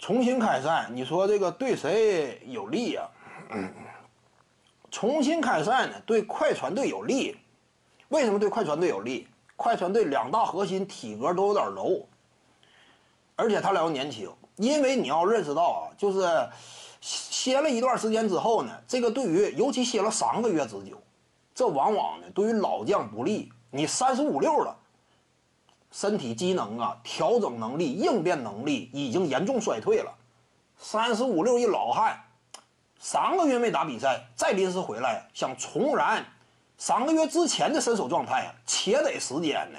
[0.00, 3.06] 重新开赛，你说这个对谁有利呀？
[3.50, 3.70] 嗯，
[4.90, 7.36] 重新开赛呢，对快船队有利。
[8.08, 9.28] 为什么对快船队有利？
[9.56, 12.08] 快船队两大核心体格都有点柔，
[13.36, 14.32] 而且他俩又年轻。
[14.56, 16.26] 因为你要认识到啊，就是
[17.02, 20.98] 歇了一段时间之后呢，这个对于尤其歇了三个月之久，
[21.54, 23.52] 这往往呢对于老将不利。
[23.70, 24.74] 你三十五六了。
[25.90, 30.14] 身体机能啊，调整能力、应变能力已经严重衰退了。
[30.78, 32.18] 三十五六一老汉，
[32.98, 36.24] 三个月没打比赛，再临时回来想重燃
[36.78, 39.78] 三个月之前的身手状态啊，且得时间呢。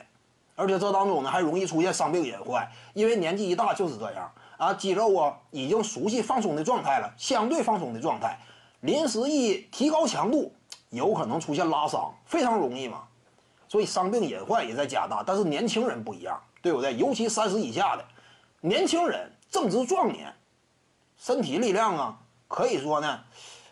[0.56, 8.38] 而且这当中呢，还容易出现伤病隐患，因为年纪一大就是这样啊，肌肉啊已经熟悉放松的状态了，相对放松的状态，
[8.82, 10.54] 临时一提高强度，
[10.90, 13.08] 有可能出现拉伤，非常容易嘛。
[13.72, 16.94] 所以伤病隐患也在加大，但是年轻人不一样，对不对？
[16.98, 18.04] 尤其三十以下的
[18.60, 20.36] 年轻人正值壮年，
[21.18, 23.22] 身体力量啊，可以说呢，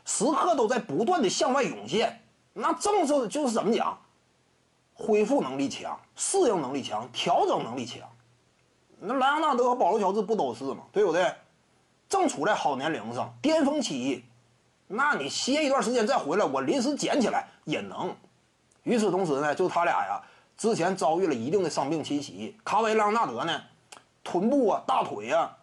[0.05, 2.17] 时刻都在不断的向外涌现。
[2.53, 3.99] 那正是就是怎么讲，
[4.93, 7.99] 恢复能力强，适应能力强，调整能力强。
[9.01, 10.83] 那莱昂纳德和保罗乔治不都是吗？
[10.93, 11.29] 对不对？
[12.07, 14.23] 正处在好年龄上，巅峰期，
[14.87, 18.15] 那你歇一段时间再回来，我临时捡起来也能。
[18.83, 20.21] 与此同时呢，就他俩呀，
[20.57, 22.57] 之前遭遇了一定的伤病侵袭。
[22.63, 23.61] 卡维·朗纳德呢，
[24.23, 25.57] 臀部啊、大腿啊，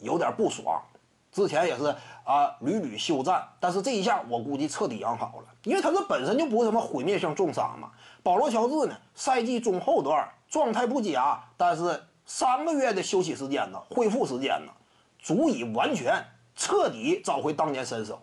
[0.00, 0.82] 有点不爽，
[1.30, 3.46] 之前也是啊屡屡休战。
[3.60, 7.90] 但是这一下，我估计彻底养好了，因为他这本身就不是什么毁灭性重伤嘛。
[8.22, 14.72] 保罗·乔治呢，赛季中后段状态不佳，但是三个月的休息时间呢，恢复时间呢，
[15.20, 16.24] 足以完全
[16.56, 18.20] 彻底找回当年身手。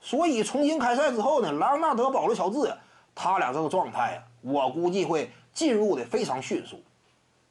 [0.00, 2.72] 所以重新开赛之后呢，莱昂纳德、保罗·乔治。
[3.20, 6.80] 他俩这个状态呀，我估计会进入的非常迅速。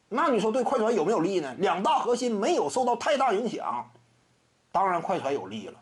[0.07, 1.53] 那你说对快船有没有利呢？
[1.59, 3.85] 两大核心没有受到太大影响，
[4.71, 5.73] 当然快船有利了。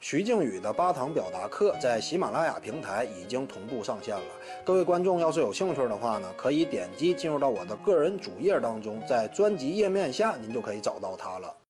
[0.00, 4.22] 徐静宇的八堂表达课在喜马拉雅平台已经同步上线了。
[4.62, 11.56] 各位观众要是有兴趣的话呢，可以点击进入到我的个人主页当中，在专辑页面下您就可以找到它了。